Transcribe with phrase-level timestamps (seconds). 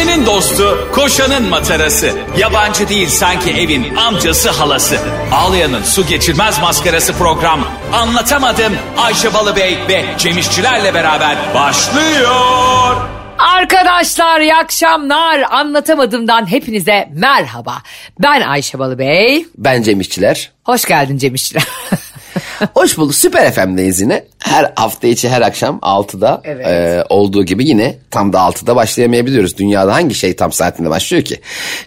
[0.00, 2.12] Ayşe'nin dostu, koşanın matarası.
[2.38, 4.98] Yabancı değil sanki evin amcası halası.
[5.32, 7.60] Ağlayan'ın su geçirmez maskarası program.
[7.92, 12.96] Anlatamadım Ayşe Balıbey ve Cemişçilerle beraber başlıyor.
[13.38, 15.40] Arkadaşlar iyi akşamlar.
[15.50, 17.82] Anlatamadığımdan hepinize merhaba.
[18.22, 19.46] Ben Ayşe Balıbey.
[19.58, 20.50] Ben Cem İşçiler.
[20.64, 21.64] Hoş geldin Cem İşçiler.
[22.74, 23.14] Hoş bulduk.
[23.14, 24.24] Süper FM'deyiz yine.
[24.38, 26.66] Her hafta içi her akşam 6'da Evet.
[26.66, 29.58] e, olduğu gibi yine tam da 6'da başlayamayabiliyoruz.
[29.58, 31.40] Dünyada hangi şey tam saatinde başlıyor ki?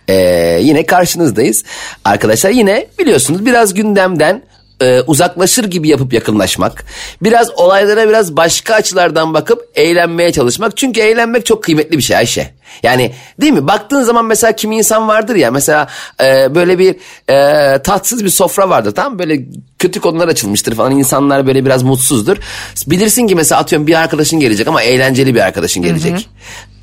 [0.07, 0.13] E,
[0.61, 1.63] yine karşınızdayız.
[2.05, 4.41] Arkadaşlar yine biliyorsunuz biraz gündemden
[4.83, 6.85] e, uzaklaşır gibi yapıp yakınlaşmak.
[7.21, 10.77] Biraz olaylara biraz başka açılardan bakıp eğlenmeye çalışmak.
[10.77, 12.53] Çünkü eğlenmek çok kıymetli bir şey Ayşe.
[12.83, 13.67] Yani değil mi?
[13.67, 15.87] Baktığın zaman mesela kimi insan vardır ya mesela
[16.23, 16.95] e, böyle bir
[17.29, 19.19] e, tatsız bir sofra vardır tamam?
[19.19, 19.39] Böyle
[19.79, 22.37] kötü konular açılmıştır falan insanlar böyle biraz mutsuzdur.
[22.87, 26.29] Bilirsin ki mesela atıyorum bir arkadaşın gelecek ama eğlenceli bir arkadaşın gelecek.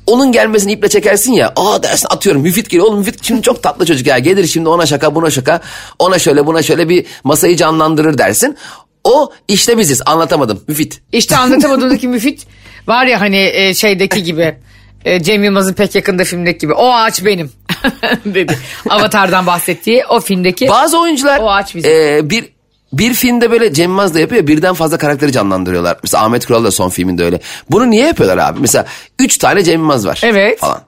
[0.07, 1.53] Onun gelmesini iple çekersin ya.
[1.55, 2.87] Aa dersin atıyorum Müfit geliyor.
[2.87, 4.19] Oğlum Müfit şimdi çok tatlı çocuk ya.
[4.19, 5.61] Gelir şimdi ona şaka buna şaka.
[5.99, 8.57] Ona şöyle buna şöyle bir masayı canlandırır dersin.
[9.03, 11.01] O işte biziz anlatamadım Müfit.
[11.11, 12.47] işte anlatamadığımdaki müfit
[12.87, 14.57] var ya hani e, şeydeki gibi.
[15.05, 16.73] e, Cem Yılmaz'ın pek yakında filmdeki gibi.
[16.73, 17.51] O ağaç benim
[18.25, 18.57] dedi.
[18.89, 20.67] Avatar'dan bahsettiği o filmdeki.
[20.69, 21.91] Bazı oyuncular O ağaç bizim.
[21.91, 22.45] e, bir
[22.93, 25.97] bir filmde böyle Cem Yılmaz da yapıyor birden fazla karakteri canlandırıyorlar.
[26.03, 27.39] Mesela Ahmet Kural da son filminde öyle.
[27.69, 28.59] Bunu niye yapıyorlar abi?
[28.59, 28.85] Mesela
[29.19, 30.21] üç tane Cem Yılmaz var.
[30.23, 30.59] Evet.
[30.59, 30.81] Falan.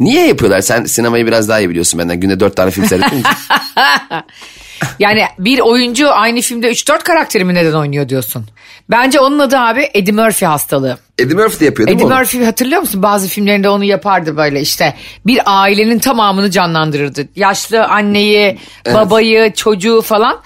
[0.00, 0.60] Niye yapıyorlar?
[0.60, 2.20] Sen sinemayı biraz daha iyi biliyorsun benden.
[2.20, 3.22] Günde dört tane film seyrettin.
[4.98, 8.46] Yani bir oyuncu aynı filmde 3-4 karakteri mi neden oynuyor diyorsun?
[8.90, 10.98] Bence onun adı abi Eddie Murphy hastalığı.
[11.18, 12.18] Eddie Murphy de yapıyor değil Eddie mi onu?
[12.18, 13.02] Murphy hatırlıyor musun?
[13.02, 14.94] Bazı filmlerinde onu yapardı böyle işte.
[15.26, 17.28] Bir ailenin tamamını canlandırırdı.
[17.36, 20.40] Yaşlı anneyi, babayı, çocuğu falan.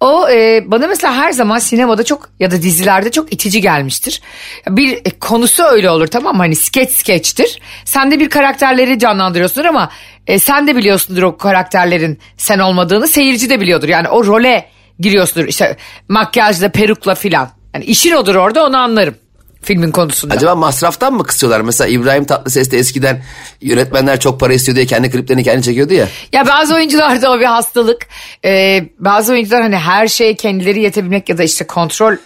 [0.00, 4.20] O e, bana mesela her zaman sinemada çok ya da dizilerde çok itici gelmiştir.
[4.68, 6.42] Bir e, konusu öyle olur tamam mı?
[6.42, 7.60] Hani skeç skeçtir.
[7.84, 9.90] Sen de bir karakterleri canlandırıyorsundur ama
[10.26, 13.08] e, sen de biliyorsundur o karakterlerin sen olmadığını.
[13.08, 13.88] Seyirci de biliyordur.
[13.88, 14.68] Yani o role
[15.00, 15.48] giriyorsundur.
[15.48, 15.76] İşte
[16.08, 17.63] makyajla, perukla filan.
[17.74, 19.14] Yani işin odur orada onu anlarım.
[19.62, 20.34] Filmin konusunda.
[20.34, 21.60] Acaba masraftan mı kısıyorlar?
[21.60, 23.22] Mesela İbrahim Tatlıses de eskiden
[23.60, 26.08] yönetmenler çok para istiyor diye kendi kliplerini kendi çekiyordu ya.
[26.32, 28.06] Ya bazı oyuncularda o bir hastalık.
[28.44, 32.16] Ee, bazı oyuncular hani her şeye kendileri yetebilmek ya da işte kontrol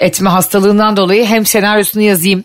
[0.00, 2.44] etme hastalığından dolayı hem senaryosunu yazayım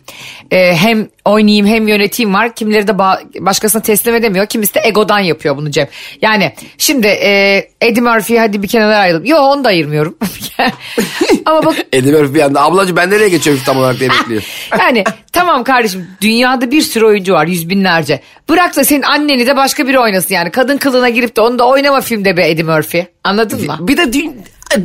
[0.52, 2.56] e, hem oynayayım hem yöneteyim var.
[2.56, 4.46] Kimileri de ba- başkasına teslim edemiyor.
[4.46, 5.88] Kimisi de egodan yapıyor bunu Cem.
[6.22, 9.26] Yani şimdi e, Eddie Murphy hadi bir kenara ayıralım.
[9.26, 10.18] Yok onu da ayırmıyorum.
[11.46, 14.44] Ama bak Eddie Murphy bir anda ablacığım ben nereye geçiyorum tam olarak diye bekliyor.
[14.80, 18.22] yani tamam kardeşim dünyada bir sürü oyuncu var yüz binlerce.
[18.50, 20.52] Bırak da senin anneni de başka biri oynasın yani.
[20.52, 23.06] Kadın kılığına girip de onu da oynama filmde be Eddie Murphy.
[23.26, 23.78] Anladın mı?
[23.80, 24.34] Bir de dü-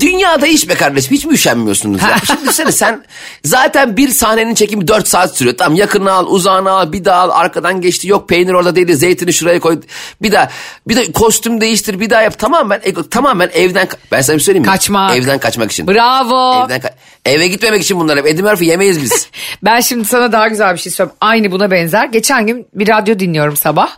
[0.01, 2.17] dünyada iş be kardeşim hiç mi üşenmiyorsunuz ya?
[2.27, 3.05] Şimdi düşünsene sen
[3.45, 5.57] zaten bir sahnenin çekimi 4 saat sürüyor.
[5.59, 9.33] Tamam yakını al uzağını al bir daha al arkadan geçti yok peynir orada değil zeytini
[9.33, 9.81] şuraya koy.
[10.23, 10.49] Bir daha
[10.89, 12.39] bir de kostüm değiştir bir daha yap.
[12.39, 12.81] Tamamen
[13.11, 14.73] tamamen evden ben sana bir söyleyeyim mi?
[14.73, 15.17] Kaçmak.
[15.17, 15.89] Evden kaçmak için.
[15.89, 16.65] Bravo.
[16.65, 16.93] Evden ka-
[17.25, 18.27] eve gitmemek için bunlar hep.
[18.27, 19.29] Eddie Murphy yemeyiz biz.
[19.63, 21.17] Ben şimdi sana daha güzel bir şey söyleyeyim.
[21.21, 22.07] Aynı buna benzer.
[22.07, 23.91] Geçen gün bir radyo dinliyorum sabah.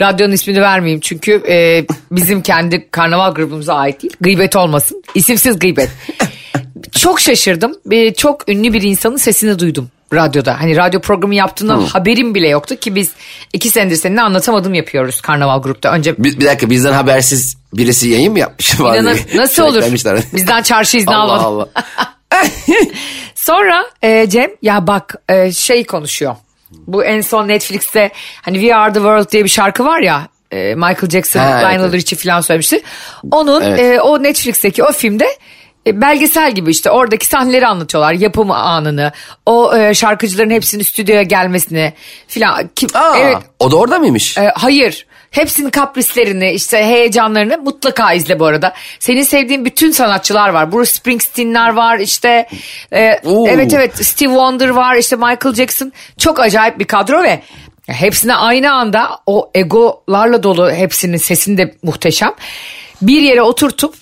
[0.00, 4.16] Radyonun ismini vermeyeyim çünkü e, bizim kendi karnaval grubumuza ait değil.
[4.20, 5.02] Gıybet olmasın.
[5.14, 5.90] İsimsiz gıybet.
[6.92, 7.74] çok şaşırdım.
[7.86, 10.60] Bir, çok ünlü bir insanın sesini duydum radyoda.
[10.60, 13.12] Hani radyo programı yaptığından haberim bile yoktu ki biz
[13.52, 15.92] iki senedir seninle anlatamadım yapıyoruz karnaval grupta.
[15.92, 18.74] Önce bir, bir dakika bizden habersiz birisi yayın mı yapmış?
[18.74, 19.82] İnanın, nasıl olur?
[20.32, 21.70] Bizden çarşı izni Allah almadım.
[21.74, 22.13] Allah.
[23.34, 26.36] Sonra e, Cem ya bak e, şey konuşuyor.
[26.70, 28.10] Bu en son Netflix'te
[28.42, 31.80] hani We Are The World diye bir şarkı var ya e, Michael Jackson, Ha, Lionel
[31.80, 31.92] evet.
[31.92, 32.82] Richie falan söylemişti.
[33.30, 33.80] Onun Evet.
[33.80, 35.26] e, o Netflix'teki o filmde
[35.86, 38.12] e, belgesel gibi işte oradaki sahneleri anlatıyorlar.
[38.12, 39.12] Yapım anını,
[39.46, 41.92] o e, şarkıcıların hepsinin stüdyoya gelmesini
[42.28, 42.70] filan.
[42.76, 44.38] Kim, Aa, evet, O da orada mıymış?
[44.38, 45.06] e, hayır.
[45.34, 48.74] Hepsinin kaprislerini, işte heyecanlarını mutlaka izle bu arada.
[48.98, 50.72] Senin sevdiğin bütün sanatçılar var.
[50.72, 52.48] Bruce Springsteen'ler var, işte
[52.92, 53.46] e, Oo.
[53.48, 55.92] evet evet Steve Wonder var, işte Michael Jackson.
[56.18, 57.42] Çok acayip bir kadro ve
[57.86, 62.34] hepsine aynı anda o egolarla dolu hepsinin sesini de muhteşem.
[63.02, 63.94] Bir yere oturtup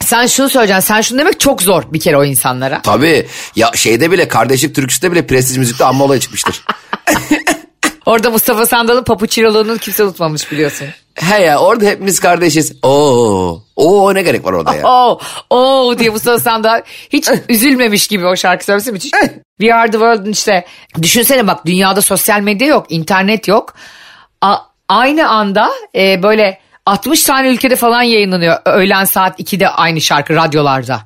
[0.00, 2.82] sen şunu söyleyeceksin, sen şunu demek çok zor bir kere o insanlara.
[2.82, 3.26] Tabii.
[3.56, 6.64] Ya şeyde bile kardeşlik türküsüde bile prestij müzikte amma olay çıkmıştır.
[8.06, 10.86] Orada Mustafa Sandal'ın papuçiroluğunu kimse unutmamış biliyorsun.
[11.14, 12.72] He ya orada hepimiz kardeşiz.
[12.82, 13.62] Oo.
[13.76, 14.82] Oo ne gerek var orada ya.
[14.88, 15.18] Oo,
[15.50, 19.10] oo diye Mustafa Sandal hiç üzülmemiş gibi o şarkı söylemesi müthiş.
[19.60, 20.64] We Are The World'un işte
[21.02, 23.74] düşünsene bak dünyada sosyal medya yok, internet yok.
[24.40, 24.58] A-
[24.88, 28.56] aynı anda e, böyle 60 tane ülkede falan yayınlanıyor.
[28.64, 31.00] Öğlen saat 2'de aynı şarkı radyolarda.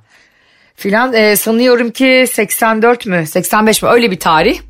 [0.76, 4.60] Filan e, sanıyorum ki 84 mü 85 mi öyle bir tarih.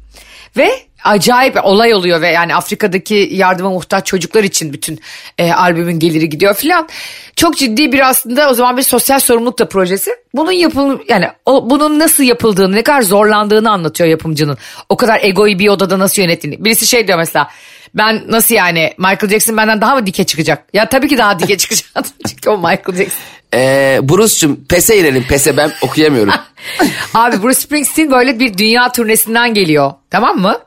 [0.57, 0.71] Ve
[1.07, 5.01] acayip olay oluyor ve yani Afrika'daki yardıma muhtaç çocuklar için bütün
[5.39, 6.89] e, albümün geliri gidiyor filan.
[7.37, 10.11] Çok ciddi bir aslında o zaman bir sosyal sorumluluk da projesi.
[10.35, 14.59] Bunun yapıl yani o, bunun nasıl yapıldığını ne kadar zorlandığını anlatıyor yapımcının.
[14.89, 16.65] O kadar egoyu bir odada nasıl yönettiğini.
[16.65, 17.49] Birisi şey diyor mesela
[17.95, 20.65] ben nasıl yani Michael Jackson benden daha mı dike çıkacak?
[20.73, 21.87] Ya tabii ki daha dike çıkacak.
[22.29, 23.23] Çünkü o Michael Jackson.
[23.55, 26.33] Ee, Bruce'cum pese inelim pese ben okuyamıyorum.
[27.15, 29.93] Abi Bruce Springsteen böyle bir dünya turnesinden geliyor.
[30.11, 30.59] Tamam mı?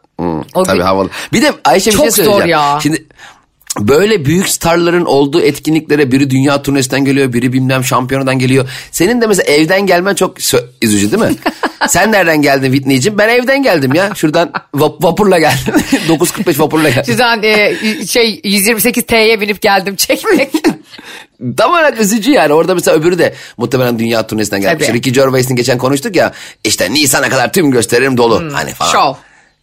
[0.53, 1.09] O Tabii havalı.
[1.33, 2.49] Bir de Ayşe bir Çok şey zor söyleyeceğim.
[2.49, 2.79] ya.
[2.83, 3.05] Şimdi
[3.79, 8.69] böyle büyük starların olduğu etkinliklere biri dünya turnesinden geliyor, biri bilmem şampiyonadan geliyor.
[8.91, 10.37] Senin de mesela evden gelmen çok
[10.81, 11.35] üzücü değil mi?
[11.87, 13.17] Sen nereden geldin Whitney'cim?
[13.17, 14.09] Ben evden geldim ya.
[14.15, 15.73] Şuradan vap- vapurla geldim.
[16.07, 17.03] 9.45 vapurla geldim.
[17.05, 17.75] Şuradan e,
[18.07, 20.51] şey 128 T'ye binip geldim çekmek.
[21.57, 22.53] Tam olarak üzücü yani.
[22.53, 24.87] Orada mesela öbürü de muhtemelen dünya turnesinden gelmiş.
[24.87, 24.97] Tabii.
[24.97, 26.33] Ricky Gervais'in geçen konuştuk ya.
[26.63, 28.43] İşte Nisan'a kadar tüm gösteririm dolu.
[28.53, 28.91] hani falan.
[28.91, 29.13] şov.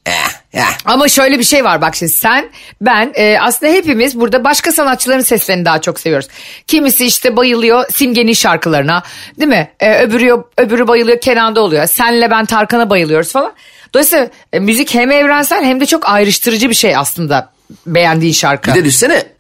[0.06, 0.12] Eh,
[0.52, 0.64] eh.
[0.84, 2.50] Ama şöyle bir şey var bak şimdi sen
[2.80, 6.28] ben e, aslında hepimiz burada başka sanatçıların seslerini daha çok seviyoruz.
[6.66, 9.02] Kimisi işte bayılıyor Simge'nin şarkılarına
[9.38, 9.70] değil mi?
[9.80, 11.86] E, öbürü, öbürü bayılıyor Kenan'da oluyor.
[11.86, 13.52] Senle ben Tarkan'a bayılıyoruz falan.
[13.94, 17.50] Dolayısıyla e, müzik hem evrensel hem de çok ayrıştırıcı bir şey aslında
[17.86, 18.70] beğendiğin şarkı.
[18.70, 19.35] Bir de düşsene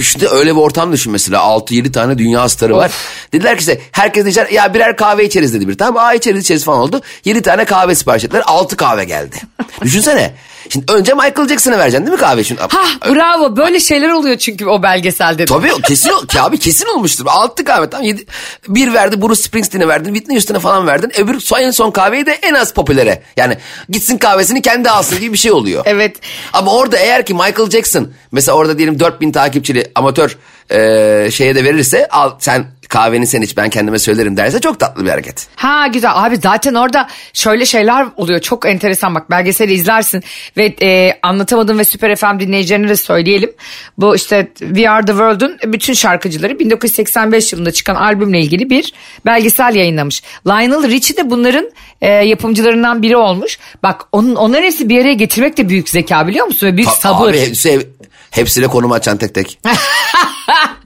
[0.00, 2.90] işte öyle bir ortam düşün mesela 6-7 tane dünya starı var.
[3.32, 5.78] Dediler ki işte herkes içer ya birer kahve içeriz dedi bir.
[5.78, 7.00] Tamam aa içeriz içeriz falan oldu.
[7.24, 9.36] 7 tane kahve sipariş ettiler 6 kahve geldi.
[9.82, 10.34] Düşünsene.
[10.72, 12.44] Şimdi önce Michael Jackson'a vereceksin değil mi kahve?
[12.44, 15.38] Şimdi, Hah bravo böyle şeyler oluyor çünkü o belgeselde.
[15.38, 15.44] de.
[15.44, 17.24] Tabii kesin abi kesin olmuştur.
[17.28, 18.24] Altı kahve tam yedi.
[18.68, 20.14] Bir verdi Bruce Springsteen'e verdin.
[20.14, 21.12] Whitney Houston'a falan verdin.
[21.20, 23.22] Öbür son- en son kahveyi de en az popülere.
[23.36, 23.56] Yani
[23.88, 25.82] gitsin kahvesini kendi alsın gibi bir şey oluyor.
[25.86, 26.16] Evet.
[26.52, 30.36] Ama orada eğer ki Michael Jackson mesela orada diyelim 4000 takipçili amatör
[30.70, 35.04] e, şeye de verirse al sen kahveni sen iç ben kendime söylerim derse çok tatlı
[35.04, 35.46] bir hareket.
[35.56, 40.22] Ha güzel abi zaten orada şöyle şeyler oluyor çok enteresan bak belgeseli izlersin
[40.56, 43.52] ve e, anlatamadım ve Süper FM dinleyicilerine de söyleyelim.
[43.98, 48.92] Bu işte We Are The World'un bütün şarkıcıları 1985 yılında çıkan albümle ilgili bir
[49.26, 50.22] belgesel yayınlamış.
[50.46, 51.70] Lionel Richie de bunların
[52.00, 53.58] e, yapımcılarından biri olmuş.
[53.82, 56.66] Bak onun, onların hepsi bir araya getirmek de büyük zeka biliyor musun?
[56.66, 57.30] Ve büyük Ta- sabır.
[57.30, 57.86] Abi hepsi,
[58.30, 59.58] hepsine konum açan tek tek.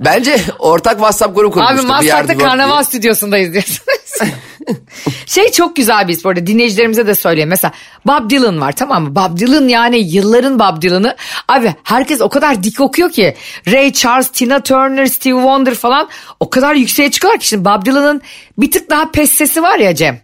[0.00, 1.86] Bence ortak WhatsApp grubu Abi kurmuştu.
[2.00, 2.84] We Are The Maslak'ta karnaval diye.
[2.84, 4.04] stüdyosundayız diyorsunuz.
[5.26, 7.48] şey çok güzel biz bu arada dinleyicilerimize de söyleyeyim.
[7.48, 7.72] Mesela
[8.06, 9.14] Bob Dylan var tamam mı?
[9.14, 11.16] Bob Dylan yani yılların Bob Dylan'ı.
[11.48, 13.36] Abi herkes o kadar dik okuyor ki.
[13.72, 16.08] Ray Charles, Tina Turner, Steve Wonder falan
[16.40, 17.48] o kadar yükseğe çıkıyorlar ki.
[17.48, 18.22] Şimdi Bob Dylan'ın
[18.58, 20.20] bir tık daha pes sesi var ya Cem.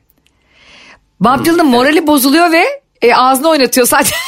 [1.21, 2.65] Bob Dylan'ın morali bozuluyor ve
[3.03, 4.15] e, ağzını oynatıyor sadece.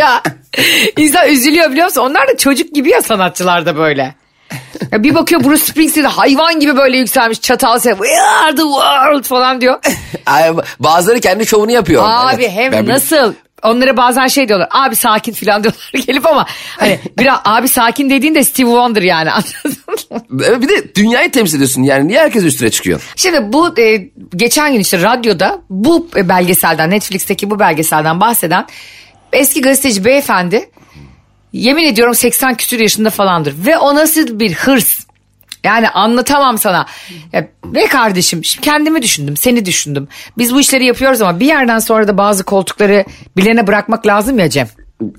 [0.00, 0.22] ya
[0.96, 2.00] insan üzülüyor biliyor musun?
[2.00, 4.14] Onlar da çocuk gibi ya sanatçılar da böyle.
[4.92, 7.96] Ya bir bakıyor Bruce Springsteen hayvan gibi böyle yükselmiş çatal ses.
[7.98, 9.78] We are the world falan diyor.
[10.80, 12.02] Bazıları kendi şovunu yapıyor.
[12.06, 12.52] Abi Evet.
[12.54, 12.88] hem Ben biliyorum.
[12.88, 13.34] nasıl?
[13.62, 14.68] Onlara bazen şey diyorlar.
[14.70, 16.46] Abi sakin falan diyorlar gelip ama
[16.78, 19.76] hani biraz abi sakin dediğin de Steve Wonder yani anladın
[20.10, 20.62] mı?
[20.62, 23.12] Bir de dünyayı temsil ediyorsun yani niye herkes üstüne çıkıyor?
[23.16, 23.96] Şimdi bu e,
[24.36, 28.66] geçen gün işte radyoda bu belgeselden Netflix'teki bu belgeselden bahseden
[29.36, 30.70] eski gazeteci beyefendi
[31.52, 35.06] yemin ediyorum 80 küsur yaşında falandır ve o nasıl bir hırs
[35.64, 36.86] yani anlatamam sana.
[37.32, 40.08] Ya, ve kardeşim şimdi kendimi düşündüm, seni düşündüm.
[40.38, 43.04] Biz bu işleri yapıyoruz ama bir yerden sonra da bazı koltukları
[43.36, 44.68] bilene bırakmak lazım ya Cem.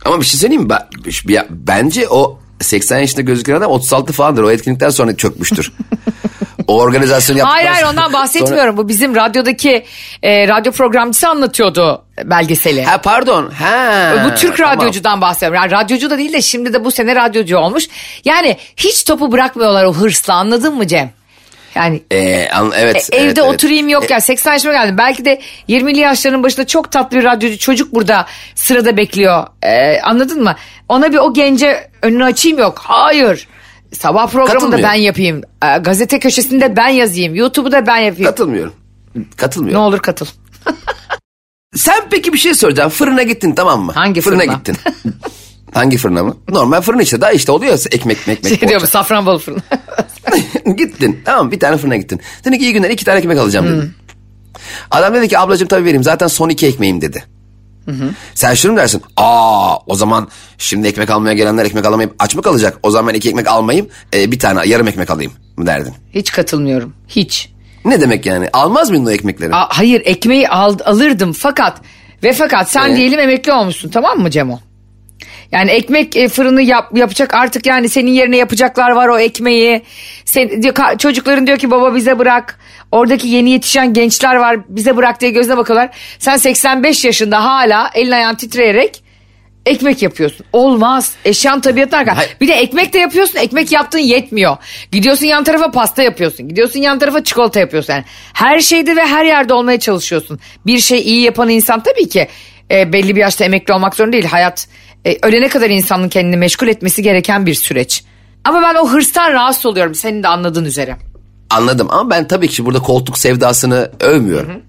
[0.05, 0.69] Ama bir şey söyleyeyim mi?
[0.69, 4.43] Ben- Bence o 80 yaşında gözüken adam 36 falandır.
[4.43, 5.51] O etkinlikten sonra çökmüş
[6.67, 8.77] o organizasyonu yaptıktan Hayır hayır sonra- ondan bahsetmiyorum.
[8.77, 9.85] Bu bizim radyodaki
[10.23, 12.83] e, radyo programcısı anlatıyordu belgeseli.
[12.83, 13.51] Ha pardon.
[13.59, 14.13] Ha.
[14.25, 14.77] Bu Türk tamam.
[14.77, 15.55] radyocudan bahsediyorum.
[15.55, 17.87] Yani radyocu da değil de şimdi de bu sene radyocu olmuş.
[18.25, 21.11] Yani hiç topu bırakmıyorlar o hırsla anladın mı Cem?
[21.75, 23.53] Yani Ee, an- evet, e, evde evet, evet.
[23.53, 24.97] oturayım yok ya 80 yaşıma geldim.
[24.97, 29.47] Belki de 20'li yaşlarının başında çok tatlı bir radyocu çocuk burada sırada bekliyor.
[29.63, 30.55] Ee, anladın mı?
[30.89, 32.79] Ona bir o gence önünü açayım yok.
[32.83, 33.47] Hayır.
[33.93, 35.41] Sabah programında ben yapayım.
[35.63, 37.35] Ee, gazete köşesinde ben yazayım.
[37.35, 38.25] YouTube'u da ben yapayım.
[38.31, 38.73] Katılmıyorum.
[39.37, 39.81] Katılmıyorum.
[39.81, 40.25] ne olur katıl.
[41.75, 42.89] Sen peki bir şey soracağım.
[42.89, 43.91] Fırına gittin tamam mı?
[43.91, 44.39] Hangi fırına?
[44.41, 44.53] fırına?
[44.53, 44.77] gittin.
[45.73, 46.37] Hangi fırına mı?
[46.49, 47.21] Normal fırın işte.
[47.21, 48.47] Daha işte oluyor ekmek ekmek.
[48.47, 48.87] Şey diyor bu poğaça.
[48.87, 49.61] Safranbolu fırını.
[50.77, 51.21] gittin.
[51.25, 52.21] Tamam bir tane fırına gittin.
[52.45, 53.77] Dedin ki iyi günler iki tane ekmek alacağım Hmm.
[53.77, 53.91] dedin.
[54.91, 57.23] Adam dedi ki ablacığım tabii vereyim zaten son iki ekmeğim dedi.
[58.35, 59.01] Sen şunu mu dersin?
[59.17, 60.27] Aa o zaman
[60.57, 62.77] şimdi ekmek almaya gelenler ekmek alamayıp aç mı kalacak?
[62.83, 65.93] O zaman ben iki ekmek almayayım e, bir tane yarım ekmek alayım mı derdin?
[66.13, 66.93] Hiç katılmıyorum.
[67.07, 67.49] Hiç.
[67.85, 68.49] Ne demek yani?
[68.53, 69.55] Almaz mıydın o ekmekleri?
[69.55, 71.81] A- hayır ekmeği al- alırdım fakat
[72.23, 72.97] ve fakat sen Evet.
[72.97, 74.59] diyelim emekli olmuşsun tamam mı Cemo?
[75.51, 79.81] Yani ekmek e, fırını yap, yapacak artık yani senin yerine yapacaklar var o ekmeği.
[80.25, 82.59] Sen, diyor, ka- çocukların diyor ki baba bize bırak.
[82.91, 85.89] Oradaki yeni yetişen gençler var bize bırak diye gözüne bakıyorlar.
[86.19, 89.03] Sen 85 yaşında hala elin ayağın titreyerek
[89.65, 90.45] ekmek yapıyorsun.
[90.53, 91.13] Olmaz.
[91.25, 92.17] Eşyan tabiatına.
[92.17, 92.37] Hayır.
[92.41, 93.39] Bir de ekmek de yapıyorsun.
[93.39, 94.57] Ekmek yaptığın yetmiyor.
[94.91, 96.49] Gidiyorsun yan tarafa pasta yapıyorsun.
[96.49, 97.93] Gidiyorsun yan tarafa çikolata yapıyorsun.
[97.93, 100.39] Yani her şeyde ve her yerde olmaya çalışıyorsun.
[100.65, 102.27] Bir şey iyi yapan insan tabii ki
[102.71, 104.25] e, belli bir yaşta emekli olmak zorunda değil.
[104.25, 104.67] Hayat
[105.07, 108.03] e, ölene kadar insanın kendini meşgul etmesi gereken bir süreç.
[108.43, 110.97] Ama ben o hırstan rahatsız oluyorum senin de anladığın üzere.
[111.49, 114.61] Anladım ama ben tabii ki burada koltuk sevdasını övmüyorum.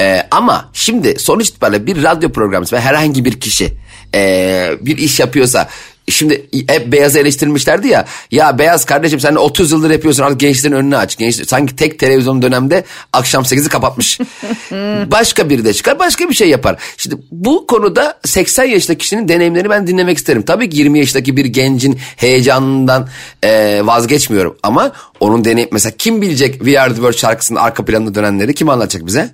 [0.00, 3.74] Ee, ama şimdi sonuç itibariyle bir radyo programcısı ve herhangi bir kişi
[4.14, 5.68] ee, bir iş yapıyorsa
[6.10, 10.96] şimdi hep beyaz eleştirmişlerdi ya ya beyaz kardeşim sen 30 yıldır yapıyorsun artık gençlerin önünü
[10.96, 11.16] aç.
[11.16, 14.18] Genç, sanki tek televizyon dönemde akşam 8'i kapatmış.
[15.10, 16.76] başka biri de çıkar başka bir şey yapar.
[16.96, 20.42] Şimdi bu konuda 80 yaşındaki kişinin deneyimlerini ben dinlemek isterim.
[20.42, 23.08] Tabii ki 20 yaşındaki bir gencin heyecanından
[23.44, 28.14] ee, vazgeçmiyorum ama onun deneyim mesela kim bilecek We Are The World şarkısının arka planında
[28.14, 29.30] dönenleri kim anlatacak bize?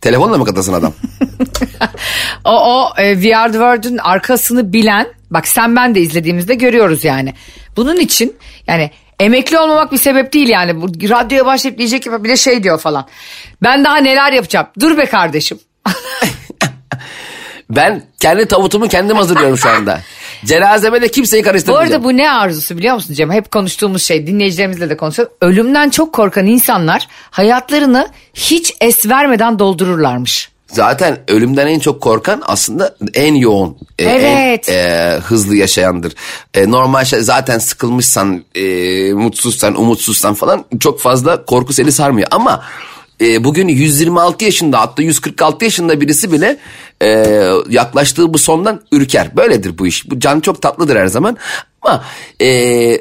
[0.00, 0.92] Telefonla mı katasın adam?
[2.44, 7.04] O, o e, We Are The World'ün arkasını bilen bak sen ben de izlediğimizde görüyoruz
[7.04, 7.34] yani.
[7.76, 10.82] Bunun için yani emekli olmamak bir sebep değil yani.
[10.82, 13.06] Bu radyoya başlayıp diyecek ki bir de şey diyor falan.
[13.62, 14.66] Ben daha neler yapacağım.
[14.80, 15.58] Dur be kardeşim.
[17.70, 20.00] Ben kendi tavutumu kendim hazırlıyorum şu anda.
[20.44, 21.92] Cenazeme de kimseyi Bu karıştırmayacağım.
[21.92, 23.30] arada bu ne arzusu biliyor musun Cem?
[23.32, 25.34] Hep konuştuğumuz şey dinleyicilerimizle de konuşuyoruz.
[25.40, 30.50] Ölümden çok korkan insanlar hayatlarını hiç es vermeden doldururlarmış.
[30.72, 34.68] Zaten ölümden en çok korkan aslında en yoğun, e, Evet.
[34.68, 36.14] en e, hızlı yaşayandır.
[36.54, 38.62] E, normal şey zaten sıkılmışsan, e,
[39.12, 42.28] mutsuzsan, umutsuzsan falan çok fazla korku seni sarmıyor.
[42.30, 42.64] Ama
[43.20, 46.58] e, bugün 126 yaşında hatta 146 yaşında birisi bile
[47.02, 47.08] e,
[47.68, 49.36] yaklaştığı bu sondan ürker.
[49.36, 50.10] Böyledir bu iş.
[50.10, 51.36] Bu can çok tatlıdır her zaman.
[51.82, 52.04] Ama
[52.42, 53.00] e,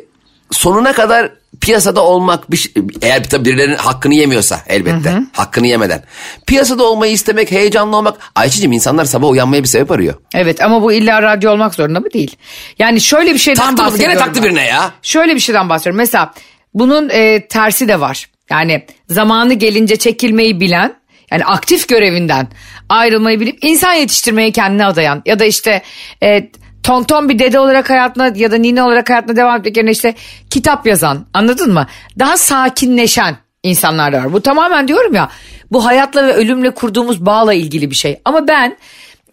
[0.52, 6.04] sonuna kadar piyasada olmak bir şey- eğer tabii birilerinin hakkını yemiyorsa elbette hakkını yemeden
[6.48, 10.14] piyasada olmayı istemek heyecanlı olmak Ayçi'cim insanlar sabah uyanmaya bir sebep arıyor.
[10.34, 12.36] Evet ama bu illa radyo olmak zorunda mı değil?
[12.80, 14.14] Yani şöyle bir şeyden Taktı bahsediyorum.
[14.14, 14.50] Gene taktı ben.
[14.50, 14.92] birine ya.
[15.02, 15.98] Şöyle bir şeyden bahsediyorum.
[15.98, 16.34] Mesela
[16.74, 18.30] bunun e, tersi de var.
[18.50, 20.96] Yani zamanı gelince çekilmeyi bilen
[21.32, 22.48] yani aktif görevinden
[22.90, 25.82] ayrılmayı bilip insan yetiştirmeye kendini adayan ya da işte
[26.24, 26.50] e,
[26.88, 30.16] tonton bir dede olarak hayatına ya da nine olarak hayatına devam etmek yerine işte
[30.50, 31.88] kitap yazan anladın mı?
[32.20, 34.34] Daha sakinleşen insanlar da var.
[34.34, 35.30] Bu tamamen diyorum ya
[35.72, 38.20] bu hayatla ve ölümle kurduğumuz bağla ilgili bir şey.
[38.26, 38.78] Ama ben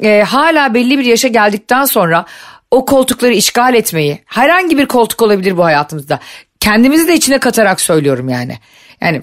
[0.03, 2.25] e, hala belli bir yaşa geldikten sonra
[2.71, 6.21] o koltukları işgal etmeyi herhangi bir koltuk olabilir bu hayatımızda.
[6.61, 8.59] Kendimizi de içine katarak söylüyorum yani.
[9.01, 9.23] Yani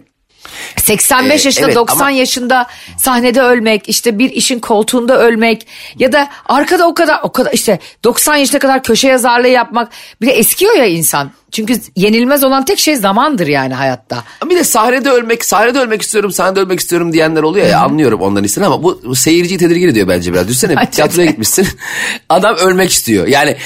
[0.78, 2.68] 85 Ee, yaşında evet, 90 ama- yaşında
[2.98, 5.68] sahnede ölmek işte bir işin koltuğunda ölmek
[6.00, 10.28] ya da arkada o kadar o kadar işte 90 yaşına kadar köşe yazarlığı yapmak bir
[10.28, 11.32] de eskiyor ya insan.
[11.52, 14.24] Çünkü yenilmez olan tek şey zamandır yani hayatta.
[14.50, 18.44] Bir de sahnede ölmek, sahnede ölmek istiyorum, sahnede ölmek istiyorum diyenler oluyor ya anlıyorum onların
[18.44, 20.48] istediğini ama bu, bu seyirciyi tedirgin ediyor bence biraz.
[20.48, 21.68] Bence tiyatroya gitmişsin.
[22.30, 23.28] Adam ölmek istiyor.
[23.28, 23.58] Yani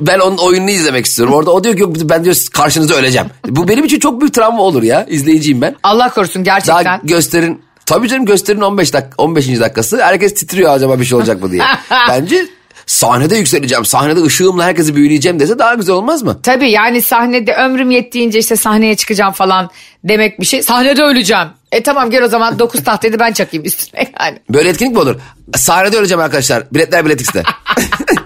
[0.00, 1.34] ben onun oyununu izlemek istiyorum.
[1.34, 3.26] Orada o diyor ki yok ben diyor karşınızda öleceğim.
[3.48, 5.06] Bu benim için çok büyük travma olur ya.
[5.08, 5.76] İzleyiciyim ben.
[5.82, 6.84] Allah korusun gerçekten.
[6.84, 9.60] Daha gösterin Tabii canım gösterin 15 dakika 15.
[9.60, 10.02] dakikası.
[10.02, 11.62] Herkes titriyor acaba bir şey olacak mı diye.
[12.08, 12.46] Bence
[12.86, 13.84] sahnede yükseleceğim.
[13.84, 16.42] Sahnede ışığımla herkesi büyüleyeceğim dese daha güzel olmaz mı?
[16.42, 19.70] Tabii yani sahnede ömrüm yettiğince işte sahneye çıkacağım falan
[20.04, 20.62] demek bir şey.
[20.62, 21.48] Sahnede öleceğim.
[21.72, 24.38] E tamam gel o zaman 9 tahtayı da ben çakayım üstüne yani.
[24.50, 25.16] Böyle etkinlik mi olur?
[25.54, 26.64] Sahnede öleceğim arkadaşlar.
[26.74, 27.42] Biletler Bilet X'te.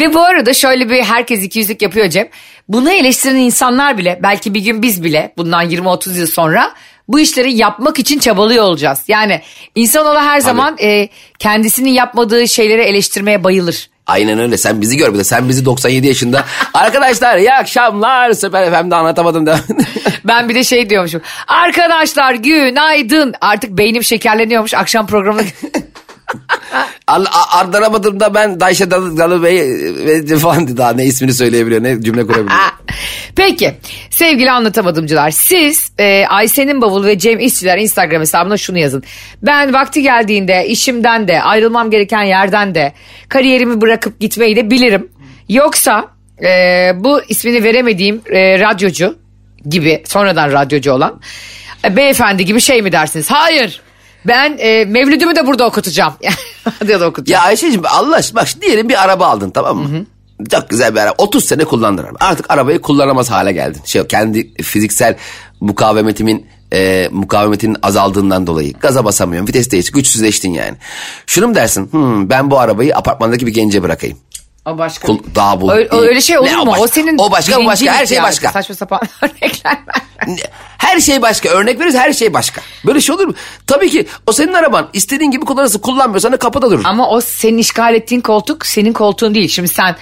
[0.00, 2.28] Ve bu arada şöyle bir herkes ikiyüzlük yapıyor Cem.
[2.68, 6.72] Bunu eleştiren insanlar bile belki bir gün biz bile bundan 20-30 yıl sonra
[7.08, 9.00] bu işleri yapmak için çabalıyor olacağız.
[9.08, 9.40] Yani
[9.74, 13.90] insanoğlu her zaman e, kendisinin yapmadığı şeyleri eleştirmeye bayılır.
[14.06, 14.56] Aynen öyle.
[14.56, 15.24] Sen bizi gör bir de.
[15.24, 16.44] Sen bizi 97 yaşında.
[16.74, 18.32] Arkadaşlar iyi akşamlar.
[18.32, 19.60] Süper FM'de anlatamadım da.
[20.24, 21.22] Ben bir de şey diyormuşum.
[21.48, 23.34] Arkadaşlar günaydın.
[23.40, 25.40] Artık beynim şekerleniyormuş akşam programı.
[27.52, 29.58] Ardaramadım da ben Dayşe Dalı, Bey
[30.06, 32.60] ve falan daha ne ismini söyleyebiliyor ne cümle kurabiliyor.
[33.36, 33.74] Peki
[34.10, 39.02] sevgili anlatamadımcılar siz e, Ayşe'nin bavul ve Cem İşçiler Instagram hesabına şunu yazın.
[39.42, 42.92] Ben vakti geldiğinde işimden de ayrılmam gereken yerden de
[43.28, 45.08] kariyerimi bırakıp gitmeyi de bilirim.
[45.48, 46.08] Yoksa
[46.42, 49.18] e, bu ismini veremediğim e, radyocu
[49.68, 51.20] gibi sonradan radyocu olan
[51.84, 53.30] e, beyefendi gibi şey mi dersiniz?
[53.30, 53.80] Hayır
[54.26, 56.12] ben e, mevlüdümü de burada okutacağım.
[56.82, 57.42] Radyoda okutacağım.
[57.42, 60.06] Ya Ayşe'cim Allah aşkına bak şimdi diyelim bir araba aldın tamam mı?
[60.50, 61.14] Çok güzel bir araba.
[61.18, 62.16] 30 sene kullandın araba.
[62.20, 63.80] Artık arabayı kullanamaz hale geldin.
[63.84, 65.16] Şey kendi fiziksel
[65.60, 69.48] mukavemetimin e, mukavemetinin azaldığından dolayı gaza basamıyorum.
[69.48, 70.76] Vites değiş, güçsüzleştin yani.
[71.26, 71.92] Şunu mu dersin?
[71.92, 74.18] Hmm, ben bu arabayı apartmandaki bir gence bırakayım.
[74.66, 75.06] O başka.
[75.06, 75.72] Kul, daha bu.
[75.72, 76.66] Öyle, öyle şey olur Ne mu?
[76.66, 78.52] baş- O senin O başka o başka her şey başka.
[78.52, 79.78] Saçma sapan örnekler.
[80.78, 81.48] Her şey başka.
[81.48, 82.60] Örnek veririz her şey başka.
[82.86, 83.34] Böyle şey olur mu?
[83.66, 84.88] Tabii ki o senin araban.
[84.92, 85.78] İstediğin gibi kullanırsın.
[85.78, 86.82] Kullanmıyorsan da kapıda durur.
[86.84, 89.48] Ama o senin işgal ettiğin koltuk senin koltuğun değil.
[89.48, 89.96] Şimdi sen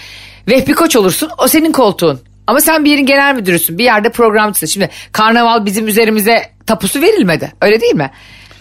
[0.49, 2.21] Vehbi Koç olursun o senin koltuğun.
[2.47, 3.79] Ama sen bir yerin genel müdürüsün.
[3.79, 4.67] Bir yerde programcısın.
[4.67, 7.53] Şimdi karnaval bizim üzerimize tapusu verilmedi.
[7.63, 8.11] Öyle değil mi?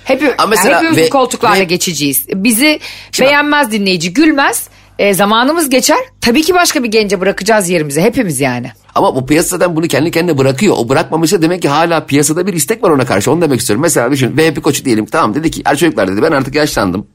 [0.03, 2.25] Hep, Ama mesela yani hepimiz ve- koltuklarla ve- geçeceğiz.
[2.33, 2.79] Bizi
[3.19, 4.69] beğenmez dinleyici, gülmez.
[4.99, 5.97] E, zamanımız geçer.
[6.21, 8.01] Tabii ki başka bir gence bırakacağız yerimize.
[8.01, 8.71] Hepimiz yani.
[8.95, 10.75] Ama bu piyasadan bunu kendi kendine bırakıyor.
[10.77, 13.31] O bırakmamışsa demek ki hala piyasada bir istek var ona karşı.
[13.31, 13.81] Onu demek istiyorum.
[13.81, 15.05] Mesela düşün VP koçu diyelim.
[15.05, 17.07] Tamam dedi ki "Ya çocuklar dedi ben artık yaşlandım.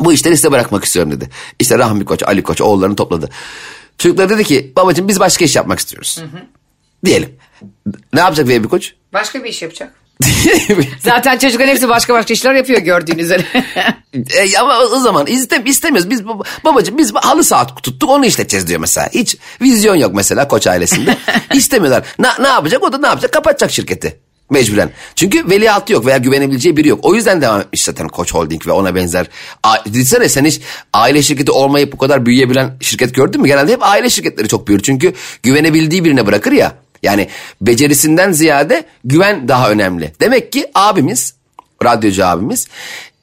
[0.00, 1.28] Bu işleri size bırakmak istiyorum dedi.
[1.58, 3.28] İşte Rahmi Koç, Ali Koç oğullarını topladı.
[3.98, 6.22] Çocuklar dedi ki babacığım biz başka iş yapmak istiyoruz.
[7.04, 7.34] Diyelim.
[8.14, 8.92] Ne yapacak VP koç?
[9.12, 9.94] Başka bir iş yapacak.
[11.00, 13.42] Zaten çocukların hepsi başka başka işler yapıyor gördüğünüz üzere.
[14.14, 16.10] E, ama o, zaman istem, istemiyoruz.
[16.10, 19.08] Biz baba- babacığım biz halı saat tuttuk onu işleteceğiz diyor mesela.
[19.14, 21.16] Hiç vizyon yok mesela koç ailesinde.
[21.54, 22.04] İstemiyorlar.
[22.18, 23.32] Ne, ne yapacak o da ne yapacak?
[23.32, 24.20] Kapatacak şirketi.
[24.50, 24.90] Mecburen.
[25.16, 27.00] Çünkü veliahtı yok veya güvenebileceği biri yok.
[27.02, 29.26] O yüzden devam etmiş zaten Koç Holding ve ona benzer.
[29.92, 30.60] Düşünsene sen hiç
[30.92, 33.48] aile şirketi olmayıp bu kadar büyüyebilen şirket gördün mü?
[33.48, 34.82] Genelde hep aile şirketleri çok büyür.
[34.82, 36.72] Çünkü güvenebildiği birine bırakır ya.
[37.02, 37.28] Yani
[37.60, 40.12] becerisinden ziyade güven daha önemli.
[40.20, 41.34] Demek ki abimiz,
[41.84, 42.68] radyocu abimiz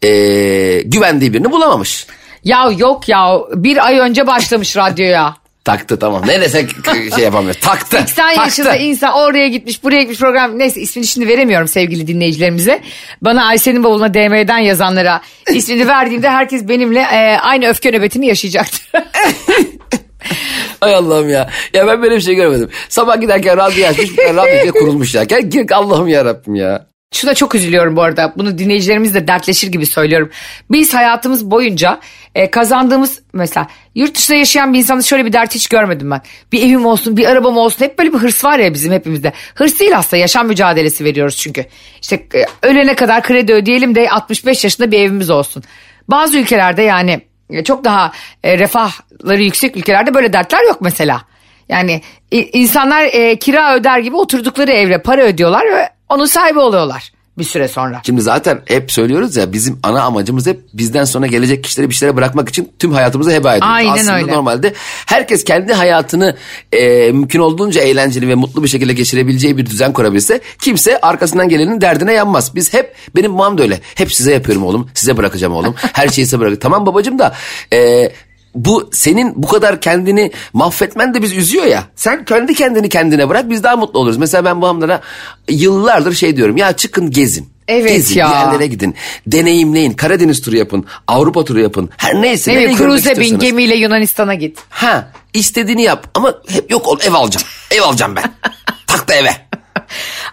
[0.01, 2.07] eee, güvendiği birini bulamamış.
[2.43, 5.35] ya yok ya bir ay önce başlamış radyoya.
[5.65, 6.23] Taktı tamam.
[6.27, 6.69] Ne desek
[7.15, 7.53] şey yapamıyor.
[7.53, 7.97] Taktı.
[7.97, 8.41] 80 taktı.
[8.41, 12.81] yaşında insan oraya gitmiş buraya gitmiş program neyse ismini şimdi veremiyorum sevgili dinleyicilerimize.
[13.21, 15.21] Bana Ayşe'nin bavuluna DM'den yazanlara
[15.53, 18.91] ismini verdiğimde herkes benimle e, aynı öfke nöbetini yaşayacaktır.
[20.81, 21.49] Ay Allah'ım ya.
[21.73, 22.69] Ya ben böyle bir şey görmedim.
[22.89, 24.09] Sabah giderken radyo açmış.
[24.19, 25.23] Radyo kurulmuş ya.
[25.23, 26.89] Gel, gel Allah'ım ya Rabbim ya.
[27.13, 28.33] Şuna çok üzülüyorum bu arada.
[28.37, 30.29] Bunu dinleyicilerimizle dertleşir gibi söylüyorum.
[30.71, 31.99] Biz hayatımız boyunca
[32.35, 36.21] e, kazandığımız mesela yurt dışında yaşayan bir insanın şöyle bir dert hiç görmedim ben.
[36.51, 37.85] Bir evim olsun, bir arabam olsun.
[37.85, 39.33] Hep böyle bir hırs var ya bizim hepimizde.
[39.55, 41.65] Hırs değil aslında yaşam mücadelesi veriyoruz çünkü.
[42.01, 45.63] İşte e, ölene kadar kredi ödeyelim de 65 yaşında bir evimiz olsun.
[46.07, 47.21] Bazı ülkelerde yani e,
[47.65, 48.11] çok daha
[48.43, 51.21] e, refahları yüksek ülkelerde böyle dertler yok mesela.
[51.69, 57.43] Yani insanlar e, kira öder gibi oturdukları evre para ödüyorlar ve onun sahibi oluyorlar bir
[57.43, 58.01] süre sonra.
[58.05, 62.17] Şimdi zaten hep söylüyoruz ya bizim ana amacımız hep bizden sonra gelecek kişileri bir şeylere
[62.17, 63.75] bırakmak için tüm hayatımızı heba ediyoruz.
[63.75, 64.31] Aynen Aslında öyle.
[64.31, 64.73] normalde
[65.05, 66.35] herkes kendi hayatını
[66.71, 71.81] e, mümkün olduğunca eğlenceli ve mutlu bir şekilde geçirebileceği bir düzen kurabilse kimse arkasından gelenin
[71.81, 72.55] derdine yanmaz.
[72.55, 73.79] Biz hep benim babam da öyle.
[73.95, 74.89] Hep size yapıyorum oğlum.
[74.93, 75.75] Size bırakacağım oğlum.
[75.93, 76.59] Her şeyi size bırakacağım.
[76.69, 77.35] Tamam babacığım da
[77.73, 78.11] e,
[78.55, 81.83] bu senin bu kadar kendini mahvetmen de biz üzüyor ya.
[81.95, 84.17] Sen kendi kendini kendine bırak biz daha mutlu oluruz.
[84.17, 85.01] Mesela ben babamlara
[85.49, 87.49] yıllardır şey diyorum ya çıkın gezin.
[87.67, 88.29] Evet Gezin, ya.
[88.29, 88.95] yerlere gidin.
[89.27, 89.93] Deneyimleyin.
[89.93, 90.85] Karadeniz turu yapın.
[91.07, 91.89] Avrupa turu yapın.
[91.97, 92.51] Her neyse.
[92.53, 94.57] Evet, cruise'e bin gemiyle Yunanistan'a git.
[94.69, 97.45] Ha istediğini yap ama hep yok ol ev alacağım.
[97.71, 98.23] Ev alacağım ben.
[98.87, 99.35] tak da eve.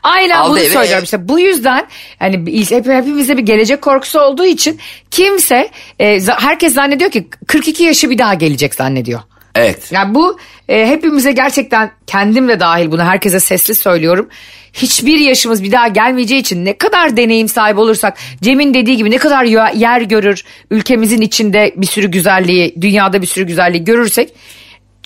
[0.07, 0.69] Aynen Aldı bunu eve.
[0.69, 1.87] söylüyorum işte bu yüzden
[2.19, 7.83] hani bir- hep, hepimizde bir gelecek korkusu olduğu için kimse e, herkes zannediyor ki 42
[7.83, 9.21] yaşı bir daha gelecek zannediyor.
[9.55, 9.93] Evet.
[9.93, 10.39] Yani bu
[10.69, 14.29] e, hepimize gerçekten kendim de dahil bunu herkese sesli söylüyorum.
[14.73, 19.19] Hiçbir yaşımız bir daha gelmeyeceği için ne kadar deneyim sahibi olursak Cem'in dediği gibi ne
[19.19, 24.33] kadar yer görür ülkemizin içinde bir sürü güzelliği dünyada bir sürü güzelliği görürsek